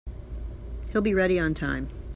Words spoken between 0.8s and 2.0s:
He'll be ready on time.